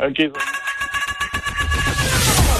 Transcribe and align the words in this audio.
OK. 0.00 0.30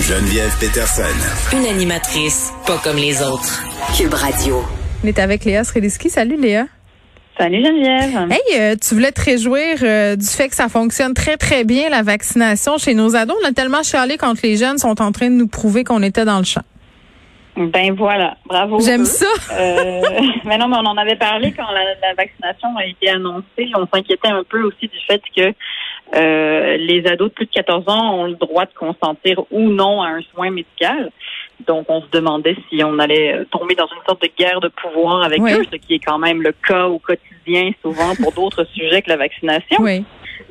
Geneviève 0.01 0.51
Peterson. 0.59 1.57
Une 1.57 1.67
animatrice 1.67 2.53
pas 2.67 2.79
comme 2.83 2.97
les 2.97 3.23
autres. 3.23 3.63
Cube 3.97 4.13
Radio. 4.15 4.63
On 5.05 5.07
est 5.07 5.19
avec 5.21 5.45
Léa 5.45 5.63
Srediski. 5.63 6.11
Salut 6.11 6.37
Léa. 6.37 6.67
Salut 7.39 7.65
Geneviève. 7.65 8.29
Hey, 8.33 8.61
euh, 8.61 8.75
tu 8.81 8.95
voulais 8.95 9.13
te 9.13 9.21
réjouir 9.23 9.77
euh, 9.83 10.17
du 10.17 10.27
fait 10.27 10.49
que 10.49 10.57
ça 10.57 10.69
fonctionne 10.69 11.15
très 11.15 11.37
très 11.37 11.63
bien 11.63 11.89
la 11.91 12.03
vaccination 12.03 12.77
chez 12.79 12.95
nos 12.95 13.15
ados. 13.15 13.37
On 13.45 13.49
a 13.49 13.53
tellement 13.53 13.85
chialé 13.85 14.17
quand 14.17 14.43
les 14.43 14.57
jeunes 14.57 14.79
sont 14.79 15.01
en 15.01 15.13
train 15.13 15.31
de 15.31 15.35
nous 15.37 15.47
prouver 15.49 15.85
qu'on 15.85 16.03
était 16.03 16.25
dans 16.25 16.39
le 16.39 16.45
champ. 16.45 16.63
Ben 17.57 17.93
voilà, 17.95 18.37
bravo. 18.47 18.81
J'aime 18.81 19.05
ça. 19.05 19.27
euh, 19.53 20.01
mais 20.45 20.59
non, 20.59 20.69
mais 20.69 20.77
on 20.77 20.87
en 20.87 20.97
avait 20.97 21.17
parlé 21.17 21.53
quand 21.53 21.71
la, 21.71 21.85
la 22.09 22.15
vaccination 22.17 22.69
a 22.77 22.85
été 22.85 23.09
annoncée. 23.11 23.69
On 23.77 23.87
s'inquiétait 23.93 24.29
un 24.29 24.43
peu 24.49 24.63
aussi 24.63 24.87
du 24.89 24.99
fait 25.09 25.21
que 25.37 25.53
euh, 26.15 26.77
les 26.79 27.07
ados 27.07 27.29
de 27.29 27.35
plus 27.35 27.47
de 27.47 27.51
14 27.51 27.85
ans 27.89 28.15
ont 28.15 28.25
le 28.25 28.35
droit 28.35 28.65
de 28.65 28.73
consentir 28.75 29.43
ou 29.51 29.69
non 29.69 30.03
à 30.03 30.09
un 30.09 30.21
soin 30.35 30.51
médical. 30.51 31.11
Donc, 31.67 31.87
on 31.89 32.01
se 32.03 32.09
demandait 32.13 32.57
si 32.69 32.83
on 32.85 32.99
allait 32.99 33.45
tomber 33.51 33.75
dans 33.75 33.87
une 33.87 34.03
sorte 34.07 34.23
de 34.23 34.31
guerre 34.39 34.61
de 34.61 34.69
pouvoir 34.69 35.23
avec 35.23 35.41
Oui. 35.41 35.53
eux, 35.53 35.65
ce 35.71 35.77
qui 35.77 35.95
est 35.95 35.99
quand 35.99 36.19
même 36.19 36.41
le 36.41 36.53
cas 36.53 36.87
au 36.87 36.99
quotidien, 36.99 37.73
souvent 37.83 38.15
pour 38.23 38.33
d'autres 38.33 38.65
sujets 38.75 39.03
que 39.03 39.11
la 39.11 39.17
vaccination. 39.17 39.79
Oui. 39.81 40.05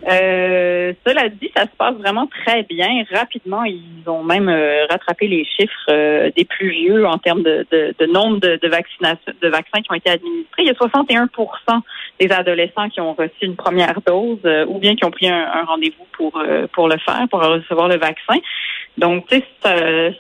Euh, 0.10 0.94
cela 1.06 1.30
dit, 1.30 1.52
ça 1.56 1.64
se 1.64 1.76
passe 1.78 1.96
vraiment 1.96 2.28
très 2.28 2.64
bien. 2.64 3.04
Rapidement, 3.12 3.64
ils 3.64 4.04
ont 4.08 4.24
même 4.24 4.50
euh, 4.50 4.86
rattrapé 4.90 5.28
les 5.28 5.46
chiffres 5.46 5.74
euh, 5.90 6.30
des 6.36 6.46
plus 6.46 6.70
vieux 6.70 7.06
en 7.06 7.18
termes 7.18 7.44
de, 7.44 7.66
de, 7.72 7.94
de 7.98 8.06
nombre 8.06 8.40
de, 8.40 8.68
vaccinations, 8.68 9.34
de 9.42 9.48
vaccins 9.48 9.82
qui 9.82 9.92
ont 9.92 9.96
été 9.96 10.10
administrés. 10.10 10.64
Il 10.64 10.68
y 10.68 10.70
a 10.70 10.74
61% 10.74 11.28
des 12.20 12.32
adolescents 12.32 12.90
qui 12.90 13.02
ont 13.02 13.14
reçu 13.14 13.32
une 13.42 13.56
première 13.56 14.00
dose 14.06 14.40
ou 14.68 14.80
bien 14.80 14.96
qui 14.96 15.06
ont 15.06 15.12
pris 15.12 15.28
un, 15.28 15.64
rendez-vous 15.66 16.06
pour 16.14 16.42
pour 16.74 16.88
le 16.88 16.98
faire, 16.98 17.26
pour 17.30 17.42
recevoir 17.42 17.88
le 17.88 17.98
vaccin. 17.98 18.38
Donc, 18.98 19.28
tu 19.28 19.36
sais, 19.36 19.44
ça, 19.62 19.76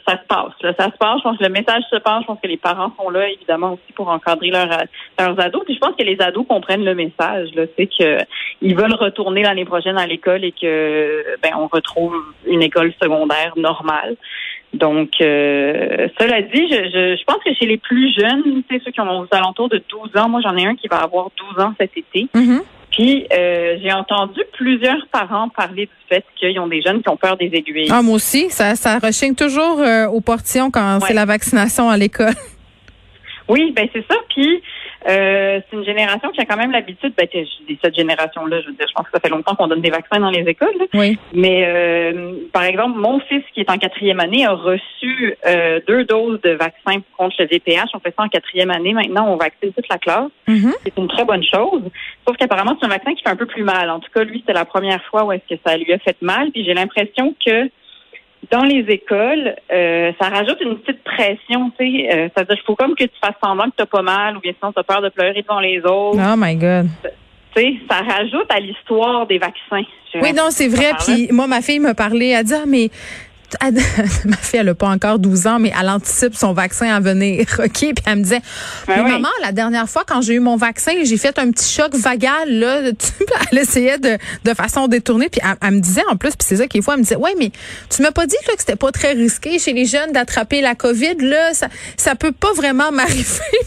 ça 0.07 0.21
se 0.21 0.27
passe. 0.27 0.53
ça 0.61 0.85
se 0.85 0.97
passe. 0.97 1.17
Je 1.17 1.23
pense 1.23 1.37
que 1.37 1.43
le 1.43 1.49
message 1.49 1.83
se 1.91 1.97
passe. 1.97 2.21
Je 2.21 2.27
pense 2.27 2.39
que 2.39 2.47
les 2.47 2.57
parents 2.57 2.91
sont 2.95 3.09
là, 3.09 3.27
évidemment, 3.27 3.73
aussi 3.73 3.93
pour 3.95 4.07
encadrer 4.09 4.51
leurs, 4.51 4.83
leurs 5.19 5.39
ados. 5.39 5.63
Puis 5.65 5.73
je 5.73 5.79
pense 5.79 5.95
que 5.95 6.03
les 6.03 6.21
ados 6.21 6.45
comprennent 6.47 6.85
le 6.85 6.93
message. 6.93 7.49
Là, 7.55 7.63
c'est 7.75 7.87
que 7.87 8.19
ils 8.61 8.75
veulent 8.75 8.95
retourner 8.95 9.43
l'année 9.43 9.65
prochaine 9.65 9.97
à 9.97 10.07
l'école 10.07 10.43
et 10.43 10.51
que 10.51 11.23
ben 11.41 11.51
on 11.57 11.67
retrouve 11.67 12.15
une 12.45 12.61
école 12.63 12.93
secondaire 13.01 13.53
normale. 13.55 14.15
Donc, 14.73 15.09
euh, 15.21 16.07
cela 16.19 16.41
dit, 16.41 16.67
je, 16.69 16.75
je, 16.75 17.17
je 17.17 17.23
pense 17.23 17.41
que 17.43 17.53
chez 17.53 17.65
les 17.65 17.77
plus 17.77 18.13
jeunes, 18.13 18.63
c'est 18.69 18.83
ceux 18.83 18.91
qui 18.91 18.99
ont 18.99 19.21
aux 19.21 19.27
alentours 19.31 19.69
de 19.69 19.81
12 19.89 20.17
ans, 20.17 20.27
moi 20.27 20.41
j'en 20.43 20.55
ai 20.57 20.65
un 20.65 20.75
qui 20.75 20.87
va 20.87 20.97
avoir 20.97 21.29
12 21.55 21.63
ans 21.63 21.73
cet 21.79 21.97
été. 21.97 22.27
Mhm. 22.33 22.61
Puis 22.91 23.27
euh, 23.31 23.77
j'ai 23.81 23.93
entendu 23.93 24.41
plusieurs 24.53 25.07
parents 25.11 25.49
parler 25.49 25.85
du 25.85 25.91
fait 26.09 26.25
qu'ils 26.35 26.59
ont 26.59 26.67
des 26.67 26.81
jeunes 26.81 27.01
qui 27.01 27.09
ont 27.09 27.17
peur 27.17 27.37
des 27.37 27.45
aiguilles. 27.53 27.89
Ah, 27.91 28.01
moi 28.01 28.15
aussi, 28.15 28.49
ça, 28.49 28.75
ça 28.75 28.97
rechigne 28.99 29.35
toujours 29.35 29.79
euh, 29.79 30.07
au 30.07 30.21
portillon 30.21 30.71
quand 30.71 30.99
c'est 31.01 31.13
la 31.13 31.25
vaccination 31.25 31.89
à 31.89 31.97
l'école. 31.97 32.33
Oui, 33.49 33.71
ben 33.73 33.87
c'est 33.93 34.05
ça. 34.09 34.15
Puis 34.29 34.61
euh, 35.07 35.61
c'est 35.69 35.75
une 35.77 35.85
génération 35.85 36.29
qui 36.29 36.41
a 36.41 36.45
quand 36.45 36.57
même 36.57 36.71
l'habitude. 36.71 37.13
Ben, 37.17 37.27
je 37.31 37.65
dis 37.65 37.79
cette 37.81 37.95
génération-là, 37.95 38.61
je 38.61 38.67
veux 38.67 38.73
dire, 38.73 38.87
je 38.87 38.93
pense 38.93 39.05
que 39.05 39.11
ça 39.13 39.19
fait 39.19 39.29
longtemps 39.29 39.55
qu'on 39.55 39.67
donne 39.67 39.81
des 39.81 39.89
vaccins 39.89 40.19
dans 40.19 40.29
les 40.29 40.41
écoles. 40.41 40.75
là. 40.77 40.85
Oui. 40.93 41.17
Mais 41.33 41.65
euh, 41.65 42.33
par 42.51 42.63
exemple, 42.63 42.99
mon 42.99 43.19
fils 43.21 43.43
qui 43.53 43.61
est 43.61 43.69
en 43.69 43.77
quatrième 43.77 44.19
année 44.19 44.45
a 44.45 44.51
reçu 44.53 45.35
euh, 45.45 45.79
deux 45.87 46.03
doses 46.03 46.41
de 46.41 46.51
vaccin 46.51 47.01
contre 47.17 47.35
le 47.39 47.45
VPH. 47.45 47.89
On 47.93 47.99
fait 47.99 48.13
ça 48.17 48.23
en 48.23 48.29
quatrième 48.29 48.71
année. 48.71 48.93
Maintenant, 48.93 49.31
on 49.31 49.37
vaccine 49.37 49.71
toute 49.71 49.87
la 49.89 49.97
classe. 49.97 50.31
Mhm. 50.47 50.73
C'est 50.83 50.97
une 50.97 51.07
très 51.07 51.23
bonne 51.23 51.43
chose. 51.43 51.83
Sauf 52.27 52.35
qu'apparemment, 52.37 52.75
c'est 52.79 52.85
un 52.85 52.89
vaccin 52.89 53.13
qui 53.13 53.23
fait 53.23 53.29
un 53.29 53.37
peu 53.37 53.45
plus 53.45 53.63
mal. 53.63 53.89
En 53.89 53.99
tout 53.99 54.11
cas, 54.13 54.23
lui, 54.23 54.39
c'était 54.39 54.53
la 54.53 54.65
première 54.65 55.03
fois 55.05 55.23
où 55.23 55.31
est-ce 55.31 55.55
que 55.55 55.59
ça 55.65 55.77
lui 55.77 55.91
a 55.93 55.99
fait 55.99 56.17
mal. 56.21 56.51
Puis 56.51 56.65
j'ai 56.65 56.73
l'impression 56.73 57.33
que 57.45 57.69
dans 58.51 58.63
les 58.63 58.85
écoles, 58.87 59.55
euh, 59.71 60.11
ça 60.19 60.29
rajoute 60.29 60.57
une 60.61 60.77
petite 60.79 61.03
pression, 61.03 61.71
tu 61.77 61.85
sais. 61.85 62.09
Euh, 62.11 62.29
C'est-à-dire 62.33 62.55
qu'il 62.55 62.65
faut 62.65 62.75
comme 62.75 62.95
que 62.95 63.03
tu 63.03 63.19
fasses 63.21 63.35
semblant 63.43 63.65
que 63.65 63.75
t'as 63.77 63.85
pas 63.85 64.01
mal 64.01 64.37
ou 64.37 64.39
bien 64.39 64.53
sinon 64.57 64.71
t'as 64.71 64.83
peur 64.83 65.01
de 65.01 65.09
pleurer 65.09 65.41
devant 65.41 65.59
les 65.59 65.79
autres. 65.79 66.19
Oh 66.19 66.35
my 66.37 66.55
God. 66.55 66.87
Tu 67.55 67.61
sais, 67.61 67.73
ça 67.89 67.97
rajoute 68.01 68.49
à 68.49 68.59
l'histoire 68.59 69.25
des 69.27 69.37
vaccins. 69.37 69.83
Oui, 70.21 70.33
non, 70.33 70.45
c'est 70.49 70.67
vrai. 70.67 70.91
Puis 71.05 71.27
moi, 71.31 71.47
ma 71.47 71.61
fille 71.61 71.79
me 71.79 71.93
parlait, 71.93 72.29
elle 72.29 72.45
dit, 72.45 72.53
ah, 72.53 72.65
mais 72.67 72.89
ma 74.25 74.37
fille, 74.37 74.59
elle 74.59 74.69
a 74.69 74.75
pas 74.75 74.89
encore 74.89 75.19
12 75.19 75.47
ans, 75.47 75.59
mais 75.59 75.71
elle 75.79 75.89
anticipe 75.89 76.35
son 76.35 76.53
vaccin 76.53 76.87
à 76.93 76.99
venir. 76.99 77.45
OK? 77.59 77.71
Puis 77.71 77.93
elle 78.05 78.17
me 78.17 78.23
disait, 78.23 78.41
Ben 78.87 78.97
mais 78.97 79.03
oui. 79.03 79.11
maman, 79.11 79.29
la 79.41 79.51
dernière 79.51 79.87
fois, 79.89 80.03
quand 80.05 80.21
j'ai 80.21 80.33
eu 80.33 80.39
mon 80.39 80.57
vaccin, 80.57 80.91
j'ai 81.03 81.17
fait 81.17 81.37
un 81.39 81.51
petit 81.51 81.71
choc 81.71 81.95
vagal, 81.95 82.49
là. 82.51 82.91
Tu- 82.97 83.25
elle 83.51 83.57
essayait 83.59 83.97
de, 83.99 84.17
de 84.43 84.53
façon 84.53 84.87
détournée. 84.87 85.29
Puis 85.29 85.39
elle, 85.43 85.55
elle 85.61 85.71
me 85.75 85.79
disait, 85.79 86.03
en 86.11 86.17
plus, 86.17 86.31
puis 86.31 86.45
c'est 86.47 86.57
ça 86.57 86.67
qu'il 86.67 86.81
faut, 86.83 86.91
elle 86.91 86.97
me 86.99 87.03
disait, 87.03 87.15
ouais, 87.15 87.33
mais 87.37 87.51
tu 87.89 88.01
m'as 88.01 88.11
pas 88.11 88.25
dit 88.25 88.35
là, 88.47 88.53
que 88.53 88.59
c'était 88.59 88.75
pas 88.75 88.91
très 88.91 89.13
risqué 89.13 89.59
chez 89.59 89.73
les 89.73 89.85
jeunes 89.85 90.11
d'attraper 90.11 90.61
la 90.61 90.75
COVID, 90.75 91.15
là? 91.21 91.53
Ça, 91.53 91.67
ça 91.95 92.15
peut 92.15 92.31
pas 92.31 92.51
vraiment 92.53 92.91
m'arriver. 92.91 93.23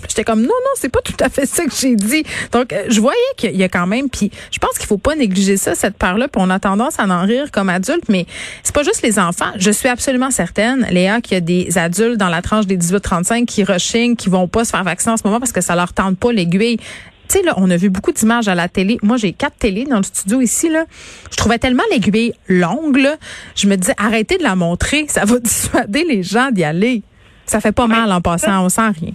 J'étais 0.09 0.25
comme, 0.25 0.41
non, 0.43 0.49
non, 0.49 0.71
c'est 0.77 0.89
pas 0.91 1.01
tout 1.03 1.17
à 1.21 1.29
fait 1.29 1.47
ça 1.47 1.65
que 1.65 1.73
j'ai 1.79 1.95
dit. 1.97 2.25
Donc, 2.53 2.73
euh, 2.73 2.85
je 2.89 3.01
voyais 3.01 3.19
qu'il 3.37 3.57
y 3.57 3.63
a 3.63 3.69
quand 3.69 3.87
même, 3.87 4.09
puis 4.11 4.31
je 4.51 4.59
pense 4.59 4.77
qu'il 4.79 4.87
faut 4.87 4.99
pas 4.99 5.15
négliger 5.15 5.57
ça, 5.57 5.75
cette 5.75 5.97
part-là, 5.97 6.29
puis 6.29 6.43
on 6.45 6.51
a 6.51 6.59
tendance 6.59 6.99
à 6.99 7.05
en 7.05 7.23
rire 7.25 7.51
comme 7.51 7.69
adulte, 7.71 8.05
mais 8.09 8.27
c'est 8.63 8.75
pas 8.75 8.83
juste 8.83 9.03
les 9.03 9.19
enfants. 9.19 9.51
Je 9.57 9.70
suis 9.73 9.89
absolument 9.89 10.31
certaine, 10.31 10.87
Léa, 10.91 11.21
qu'il 11.21 11.35
y 11.35 11.37
a 11.37 11.41
des 11.41 11.79
adultes 11.79 12.17
dans 12.17 12.29
la 12.29 12.43
tranche 12.43 12.67
des 12.67 12.77
18-35 12.77 13.45
qui 13.45 13.65
rechignent, 13.65 14.17
qui 14.17 14.29
vont 14.29 14.49
pas 14.49 14.65
se 14.65 14.71
faire 14.71 14.85
vacciner 14.85 15.13
en 15.13 15.17
ce 15.17 15.23
moment 15.25 15.39
parce 15.39 15.53
que 15.53 15.61
ça 15.61 15.77
leur 15.77 15.93
tente 15.93 16.19
pas 16.19 16.33
l'aiguille. 16.33 16.79
Tu 16.79 17.39
sais, 17.39 17.43
là, 17.45 17.55
on 17.59 17.71
a 17.71 17.77
vu 17.77 17.91
beaucoup 17.91 18.11
d'images 18.11 18.49
à 18.49 18.55
la 18.55 18.69
télé. 18.69 18.99
Moi, 19.03 19.17
j'ai 19.17 19.33
quatre 19.33 19.57
télés 19.57 19.85
dans 19.85 19.99
le 19.99 20.03
studio 20.03 20.41
ici, 20.41 20.69
là. 20.69 20.85
Je 21.31 21.37
trouvais 21.37 21.59
tellement 21.59 21.85
l'aiguille 21.91 22.33
longue, 22.49 22.97
là. 22.97 23.17
Je 23.55 23.69
me 23.69 23.77
disais, 23.77 23.95
arrêtez 23.99 24.37
de 24.37 24.43
la 24.43 24.57
montrer. 24.57 25.07
Ça 25.09 25.25
va 25.25 25.39
dissuader 25.41 26.05
les 26.05 26.23
gens 26.23 26.51
d'y 26.51 26.65
aller. 26.65 27.03
Ça 27.47 27.61
fait 27.61 27.73
pas 27.73 27.87
mal 27.87 28.11
en 28.11 28.21
passant. 28.21 28.65
On 28.65 28.69
sent 28.69 28.91
rien. 29.01 29.13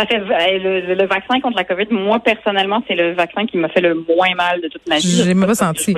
Ça 0.00 0.06
fait 0.06 0.58
le, 0.58 0.94
le 0.94 1.06
vaccin 1.06 1.40
contre 1.40 1.56
la 1.56 1.64
COVID. 1.64 1.88
Moi 1.90 2.18
personnellement, 2.20 2.82
c'est 2.88 2.94
le 2.94 3.12
vaccin 3.12 3.46
qui 3.46 3.56
m'a 3.58 3.68
fait 3.68 3.80
le 3.82 3.94
moins 3.94 4.34
mal 4.36 4.60
de 4.62 4.68
toute 4.68 4.86
ma 4.88 4.96
vie. 4.96 5.22
J'ai 5.24 5.34
pas 5.34 5.54
senti. 5.54 5.94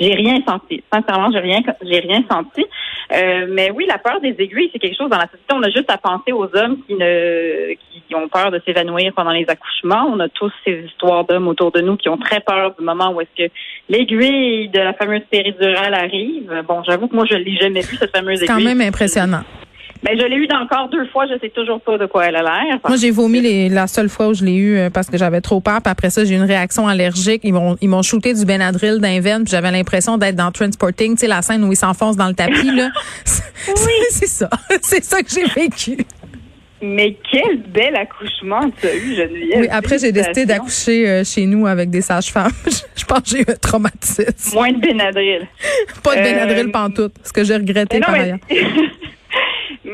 rien 0.00 0.40
senti. 0.46 0.82
Sincèrement, 0.92 1.30
j'ai 1.32 1.40
rien, 1.40 1.60
j'ai 1.82 1.98
rien 1.98 2.22
senti. 2.30 2.64
Euh, 3.12 3.46
mais 3.50 3.70
oui, 3.70 3.84
la 3.88 3.98
peur 3.98 4.20
des 4.20 4.34
aiguilles, 4.38 4.70
c'est 4.72 4.78
quelque 4.78 4.96
chose 4.96 5.10
dans 5.10 5.16
la 5.18 5.24
société. 5.26 5.52
On 5.54 5.62
a 5.62 5.70
juste 5.70 5.90
à 5.90 5.98
penser 5.98 6.32
aux 6.32 6.44
hommes 6.56 6.78
qui 6.86 6.94
ne, 6.94 7.74
qui 8.06 8.14
ont 8.14 8.28
peur 8.28 8.50
de 8.50 8.60
s'évanouir 8.64 9.12
pendant 9.14 9.30
les 9.32 9.46
accouchements. 9.48 10.06
On 10.12 10.20
a 10.20 10.28
tous 10.28 10.52
ces 10.64 10.84
histoires 10.86 11.24
d'hommes 11.24 11.48
autour 11.48 11.72
de 11.72 11.80
nous 11.80 11.96
qui 11.96 12.08
ont 12.08 12.18
très 12.18 12.40
peur 12.40 12.74
du 12.78 12.84
moment 12.84 13.12
où 13.12 13.20
est-ce 13.20 13.46
que 13.46 13.52
l'aiguille 13.88 14.68
de 14.68 14.78
la 14.78 14.92
fameuse 14.94 15.22
péridurale 15.30 15.94
arrive. 15.94 16.52
Bon, 16.66 16.82
j'avoue 16.84 17.08
que 17.08 17.14
moi, 17.16 17.24
je 17.28 17.34
l'ai 17.36 17.56
jamais 17.56 17.80
vu 17.80 17.96
cette 17.96 18.14
fameuse 18.16 18.38
C'est 18.38 18.44
aiguille. 18.44 18.54
quand 18.56 18.62
même 18.64 18.80
impressionnant. 18.80 19.42
Mais 20.04 20.16
je 20.16 20.24
l'ai 20.24 20.36
eu 20.36 20.48
encore 20.52 20.88
deux 20.90 21.06
fois. 21.06 21.26
Je 21.26 21.38
sais 21.40 21.48
toujours 21.50 21.80
pas 21.80 21.98
de 21.98 22.06
quoi 22.06 22.26
elle 22.26 22.36
a 22.36 22.42
l'air. 22.42 22.78
Moi, 22.86 22.96
j'ai 22.96 23.10
vomi 23.10 23.40
les- 23.40 23.68
la 23.68 23.86
seule 23.86 24.08
fois 24.08 24.28
où 24.28 24.34
je 24.34 24.44
l'ai 24.44 24.54
eu 24.54 24.76
euh, 24.76 24.90
parce 24.90 25.08
que 25.08 25.18
j'avais 25.18 25.40
trop 25.40 25.60
peur. 25.60 25.80
Puis 25.82 25.90
après 25.90 26.10
ça, 26.10 26.24
j'ai 26.24 26.34
eu 26.34 26.38
une 26.38 26.44
réaction 26.44 26.86
allergique. 26.86 27.40
Ils 27.44 27.52
m'ont 27.52 27.76
ils 27.80 27.88
m'ont 27.88 28.02
shooté 28.02 28.32
du 28.32 28.44
Benadryl 28.44 28.98
d'un 29.00 29.20
veine. 29.20 29.44
Puis 29.44 29.50
j'avais 29.50 29.70
l'impression 29.72 30.16
d'être 30.16 30.36
dans 30.36 30.52
Transporting, 30.52 31.14
tu 31.14 31.20
sais, 31.22 31.26
la 31.26 31.42
scène 31.42 31.64
où 31.64 31.72
ils 31.72 31.76
s'enfoncent 31.76 32.16
dans 32.16 32.28
le 32.28 32.34
tapis 32.34 32.70
là. 32.70 32.90
oui, 33.68 33.92
c'est 34.10 34.28
ça. 34.28 34.48
c'est 34.82 35.02
ça 35.04 35.22
que 35.22 35.30
j'ai 35.30 35.44
vécu. 35.46 35.98
Mais 36.80 37.16
quel 37.28 37.58
bel 37.66 37.96
accouchement 37.96 38.70
tu 38.80 38.86
as 38.86 38.94
eu, 38.94 39.16
Geneviève. 39.16 39.60
Oui, 39.62 39.68
après 39.68 39.98
j'ai 39.98 40.12
décidé 40.12 40.46
d'accoucher 40.46 41.08
euh, 41.08 41.24
chez 41.24 41.44
nous 41.44 41.66
avec 41.66 41.90
des 41.90 42.02
sages-femmes. 42.02 42.52
je 42.94 43.04
pense 43.04 43.18
que 43.22 43.30
j'ai 43.30 43.40
eu 43.40 43.46
un 43.48 43.56
traumatisme. 43.56 44.54
Moins 44.54 44.70
de 44.70 44.78
Benadryl. 44.78 45.48
Pas 46.04 46.14
de 46.14 46.20
Euh, 46.20 46.22
Benadryl 46.22 46.70
pantoute, 46.70 47.14
ce 47.24 47.32
que 47.32 47.42
j'ai 47.42 47.56
regretté 47.56 47.98
non, 47.98 48.06
par 48.06 48.12
mais- 48.14 48.20
ailleurs. 48.20 48.38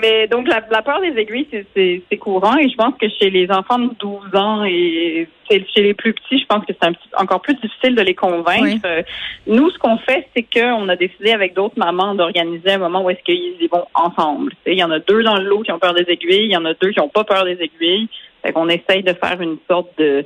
Mais 0.01 0.27
donc 0.29 0.49
la, 0.49 0.63
la 0.71 0.83
peur 0.83 1.01
des 1.01 1.17
aiguilles, 1.21 1.47
c'est- 1.75 2.03
courant 2.19 2.57
et 2.57 2.69
je 2.69 2.75
pense 2.77 2.95
que 2.99 3.07
chez 3.09 3.29
les 3.31 3.51
enfants 3.51 3.79
de 3.79 3.91
12 3.99 4.35
ans 4.35 4.65
et 4.65 5.29
chez 5.51 5.83
les 5.83 5.93
plus 5.95 6.15
petits, 6.15 6.39
je 6.39 6.47
pense 6.47 6.65
que 6.65 6.73
c'est 6.81 6.89
encore 7.19 7.43
plus 7.43 7.55
difficile 7.55 7.95
de 7.95 8.03
les 8.03 8.15
convaincre. 8.15 8.63
Oui. 8.63 8.81
Euh, 8.87 9.03
Nous, 9.47 9.69
ce 9.71 9.79
qu'on 9.79 9.99
fait, 9.99 10.27
c'est 10.35 10.43
qu'on 10.45 10.89
a 10.89 10.97
décidé 10.97 11.33
avec 11.33 11.55
d'autres 11.55 11.79
mamans 11.79 12.15
d'organiser 12.15 12.71
un 12.73 12.79
moment 12.79 13.03
où 13.03 13.11
est-ce 13.11 13.23
qu'ils 13.25 13.61
y 13.61 13.67
vont 13.69 13.85
ensemble. 13.95 14.53
Il 14.67 14.75
y 14.79 14.85
en 14.85 14.91
a 14.91 15.01
deux 15.01 15.23
dans 15.23 15.37
le 15.37 15.45
lot 15.45 15.63
qui 15.63 15.73
ont 15.73 15.79
peur 15.79 15.93
des 15.95 16.05
aiguilles, 16.11 16.45
il 16.47 16.53
y 16.53 16.57
en 16.57 16.65
a 16.65 16.73
deux 16.75 16.91
qui 16.91 17.01
ont 17.01 17.09
pas 17.09 17.25
peur 17.25 17.45
des 17.45 17.59
aiguilles. 17.61 18.09
Fait 18.43 18.53
qu'on 18.53 18.69
essaye 18.69 19.03
de 19.03 19.13
faire 19.13 19.41
une 19.41 19.59
sorte 19.69 19.91
de 19.99 20.25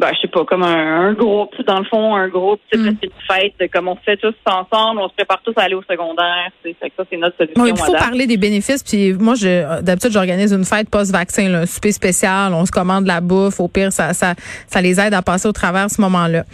ben, 0.00 0.08
je 0.14 0.20
sais 0.22 0.28
pas, 0.28 0.44
comme 0.44 0.62
un, 0.62 1.08
un 1.08 1.12
groupe, 1.12 1.54
dans 1.66 1.78
le 1.78 1.84
fond, 1.84 2.16
un 2.16 2.28
groupe, 2.28 2.60
c'est 2.72 2.78
Mm. 2.78 2.96
une 3.02 3.10
fête, 3.28 3.70
comme 3.72 3.88
on 3.88 3.96
se 3.96 4.00
fait 4.02 4.16
tous 4.16 4.34
ensemble, 4.46 5.00
on 5.00 5.08
se 5.08 5.14
prépare 5.14 5.40
tous 5.44 5.52
à 5.56 5.62
aller 5.62 5.74
au 5.74 5.82
secondaire. 5.82 6.48
C'est 6.64 6.74
fait 6.80 6.88
que 6.90 6.94
ça, 6.96 7.04
c'est 7.10 7.16
notre 7.18 7.36
solution. 7.36 7.62
Bon, 7.62 7.66
il 7.68 7.76
faut 7.76 7.92
parler 7.92 8.26
des 8.26 8.36
bénéfices. 8.36 8.82
Puis 8.82 9.12
moi, 9.12 9.34
je 9.34 9.80
d'habitude, 9.82 10.12
j'organise 10.12 10.52
une 10.52 10.64
fête 10.64 10.88
post-vaccin, 10.90 11.52
un 11.54 11.66
souper 11.66 11.92
spécial. 11.92 12.52
On 12.54 12.64
se 12.66 12.70
commande 12.72 13.04
de 13.04 13.08
la 13.08 13.20
bouffe. 13.20 13.60
Au 13.60 13.68
pire, 13.68 13.92
ça, 13.92 14.12
ça, 14.14 14.34
ça 14.66 14.80
les 14.80 14.98
aide 14.98 15.14
à 15.14 15.22
passer 15.22 15.46
au 15.48 15.52
travers 15.52 15.90
ce 15.90 16.00
moment-là. 16.00 16.44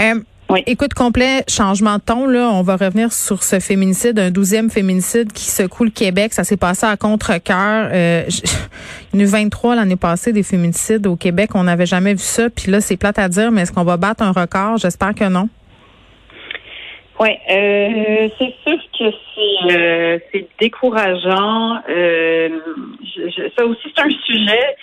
Euh, 0.00 0.14
Oui. 0.48 0.62
Écoute, 0.66 0.94
complet 0.94 1.42
changement 1.48 1.96
de 1.96 2.02
ton. 2.02 2.26
Là, 2.26 2.50
on 2.52 2.62
va 2.62 2.76
revenir 2.76 3.12
sur 3.12 3.42
ce 3.42 3.58
féminicide, 3.58 4.18
un 4.20 4.30
douzième 4.30 4.70
féminicide 4.70 5.32
qui 5.32 5.44
secoue 5.44 5.84
le 5.84 5.90
Québec. 5.90 6.32
Ça 6.32 6.44
s'est 6.44 6.56
passé 6.56 6.86
à 6.86 6.96
contre-cœur. 6.96 7.90
Euh, 7.92 8.22
il 9.12 9.20
y 9.20 9.22
en 9.22 9.26
a 9.26 9.28
eu 9.28 9.32
23 9.32 9.74
l'année 9.74 9.96
passée 9.96 10.32
des 10.32 10.44
féminicides 10.44 11.06
au 11.08 11.16
Québec. 11.16 11.50
On 11.54 11.64
n'avait 11.64 11.86
jamais 11.86 12.12
vu 12.12 12.20
ça. 12.20 12.48
Puis 12.48 12.70
là, 12.70 12.80
c'est 12.80 12.96
plate 12.96 13.18
à 13.18 13.28
dire, 13.28 13.50
mais 13.50 13.62
est-ce 13.62 13.72
qu'on 13.72 13.82
va 13.82 13.96
battre 13.96 14.22
un 14.22 14.30
record? 14.30 14.78
J'espère 14.78 15.14
que 15.14 15.24
non. 15.24 15.48
Oui, 17.18 17.30
euh, 17.50 18.28
c'est 18.38 18.54
sûr 18.62 18.78
que 18.98 19.16
c'est 19.34 19.72
euh, 19.72 20.18
c'est 20.30 20.48
décourageant. 20.60 21.78
Euh, 21.88 22.48
je, 23.02 23.48
ça 23.56 23.64
aussi, 23.64 23.92
c'est 23.96 24.02
un 24.02 24.10
sujet. 24.26 24.76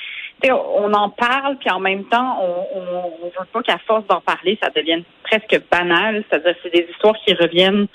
On 0.52 0.94
en 0.94 1.10
parle, 1.10 1.58
puis 1.58 1.70
en 1.70 1.80
même 1.80 2.06
temps, 2.06 2.40
on 2.42 3.26
ne 3.26 3.30
veut 3.30 3.48
pas 3.52 3.62
qu'à 3.62 3.78
force 3.80 4.06
d'en 4.08 4.22
parler, 4.22 4.58
ça 4.62 4.70
devienne 4.76 5.04
presque 5.24 5.62
banal. 5.72 6.24
C'est-à-dire, 6.30 6.56
c'est 6.62 6.74
des 6.74 6.88
histoires 6.92 7.16
qui 7.26 7.34
reviennent 7.34 7.88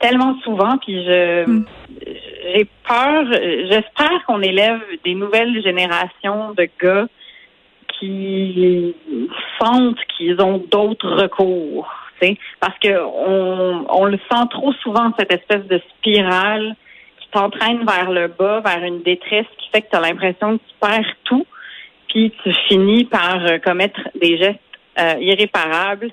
tellement 0.00 0.38
souvent, 0.42 0.78
puis 0.78 1.04
je 1.04 1.46
hmm. 1.46 1.64
j'ai 2.54 2.66
peur. 2.86 3.24
J'espère 3.32 4.24
qu'on 4.26 4.40
élève 4.40 4.80
des 5.04 5.14
nouvelles 5.14 5.62
générations 5.62 6.52
de 6.52 6.68
gars 6.80 7.06
qui 7.98 8.94
sentent 9.58 9.98
qu'ils 10.16 10.40
ont 10.40 10.58
d'autres 10.70 11.10
recours 11.10 11.88
parce 12.60 12.78
que 12.78 13.00
on, 13.00 14.04
le 14.04 14.18
sent 14.30 14.46
trop 14.50 14.72
souvent, 14.74 15.12
cette 15.18 15.32
espèce 15.32 15.66
de 15.66 15.80
spirale 15.96 16.76
qui 17.20 17.28
t'entraîne 17.30 17.84
vers 17.84 18.10
le 18.10 18.28
bas, 18.28 18.60
vers 18.60 18.84
une 18.84 19.02
détresse 19.02 19.46
qui 19.58 19.70
fait 19.70 19.82
que 19.82 19.90
tu 19.90 19.96
as 19.96 20.00
l'impression 20.00 20.58
que 20.58 20.62
tu 20.62 20.74
perds 20.80 21.14
tout, 21.24 21.46
puis 22.10 22.32
tu 22.42 22.52
finis 22.68 23.04
par 23.04 23.44
euh, 23.46 23.58
commettre 23.58 24.00
des 24.20 24.36
gestes 24.36 24.58
euh, 24.98 25.14
irréparables. 25.20 26.10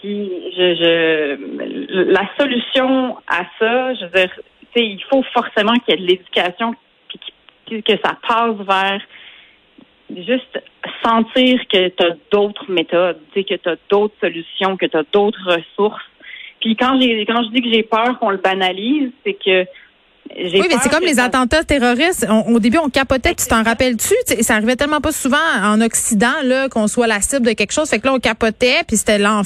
Puis 0.00 0.30
je, 0.56 0.74
je 0.74 2.10
la 2.10 2.28
solution 2.38 3.16
à 3.28 3.44
ça, 3.58 3.94
je 3.94 4.04
veux 4.04 4.10
dire, 4.10 4.30
il 4.76 5.02
faut 5.10 5.22
forcément 5.32 5.74
qu'il 5.74 5.94
y 5.94 5.98
ait 5.98 6.00
de 6.02 6.06
l'éducation, 6.06 6.74
puis 7.66 7.82
que 7.82 7.92
ça 8.04 8.16
passe 8.26 8.56
vers 8.66 9.00
juste 10.14 10.62
sentir 11.04 11.60
que 11.68 11.88
tu 11.88 12.04
as 12.04 12.16
d'autres 12.30 12.70
méthodes, 12.70 13.18
que 13.34 13.40
tu 13.40 13.68
as 13.68 13.76
d'autres 13.88 14.14
solutions, 14.20 14.76
que 14.76 14.86
tu 14.86 14.96
as 14.96 15.04
d'autres 15.12 15.40
ressources. 15.44 16.04
Puis 16.60 16.76
quand 16.76 17.00
j'ai 17.00 17.24
quand 17.26 17.42
je 17.44 17.50
dis 17.50 17.62
que 17.62 17.72
j'ai 17.72 17.82
peur 17.82 18.18
qu'on 18.18 18.30
le 18.30 18.38
banalise, 18.38 19.10
c'est 19.24 19.34
que 19.34 19.66
oui, 20.36 20.62
mais 20.68 20.76
c'est 20.82 20.88
comme 20.88 21.04
les 21.04 21.18
attentats 21.18 21.64
terroristes. 21.64 22.26
au 22.48 22.58
début, 22.58 22.78
on 22.78 22.88
capotait, 22.88 23.34
tu 23.34 23.46
t'en 23.46 23.62
rappelles-tu? 23.62 24.14
Ça 24.42 24.54
arrivait 24.54 24.76
tellement 24.76 25.00
pas 25.00 25.12
souvent 25.12 25.36
en 25.62 25.80
Occident 25.80 26.34
là 26.44 26.68
qu'on 26.68 26.88
soit 26.88 27.06
la 27.06 27.20
cible 27.20 27.46
de 27.46 27.52
quelque 27.52 27.72
chose. 27.72 27.88
Fait 27.88 27.98
que 27.98 28.06
là, 28.06 28.14
on 28.14 28.18
capotait, 28.18 28.82
puis 28.86 28.96
c'était 28.96 29.18
l'enfant 29.18 29.44